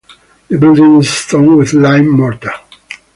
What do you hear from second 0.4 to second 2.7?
The building is stone with lime mortar.